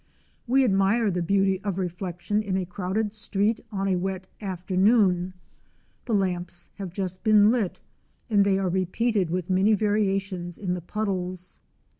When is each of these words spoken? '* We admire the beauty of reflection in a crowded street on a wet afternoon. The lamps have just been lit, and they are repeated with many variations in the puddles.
'* 0.27 0.33
We 0.47 0.63
admire 0.63 1.11
the 1.11 1.21
beauty 1.21 1.61
of 1.63 1.77
reflection 1.77 2.41
in 2.41 2.57
a 2.57 2.65
crowded 2.65 3.13
street 3.13 3.59
on 3.71 3.87
a 3.87 3.97
wet 3.97 4.25
afternoon. 4.41 5.35
The 6.05 6.15
lamps 6.15 6.71
have 6.79 6.89
just 6.91 7.23
been 7.23 7.51
lit, 7.51 7.79
and 8.27 8.43
they 8.43 8.57
are 8.57 8.67
repeated 8.69 9.29
with 9.29 9.47
many 9.51 9.73
variations 9.75 10.57
in 10.57 10.73
the 10.73 10.81
puddles. 10.81 11.59